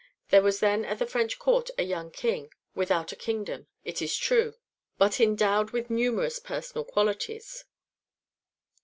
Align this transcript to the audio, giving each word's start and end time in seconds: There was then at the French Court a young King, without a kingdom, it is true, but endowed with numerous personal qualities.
There 0.29 0.41
was 0.41 0.61
then 0.61 0.83
at 0.83 0.97
the 0.97 1.05
French 1.05 1.37
Court 1.37 1.69
a 1.77 1.83
young 1.83 2.09
King, 2.09 2.51
without 2.73 3.11
a 3.11 3.15
kingdom, 3.15 3.67
it 3.85 4.01
is 4.01 4.17
true, 4.17 4.55
but 4.97 5.21
endowed 5.21 5.69
with 5.69 5.91
numerous 5.91 6.39
personal 6.39 6.83
qualities. 6.85 7.65